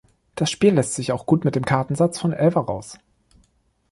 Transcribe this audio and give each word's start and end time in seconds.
Das 0.33 0.49
Spiel 0.49 0.73
lässt 0.73 0.95
sich 0.95 1.11
auch 1.11 1.27
gut 1.27 1.45
mit 1.45 1.53
den 1.53 1.63
Kartensatz 1.63 2.17
von 2.17 2.33
Elfer 2.33 2.61
raus! 2.61 2.97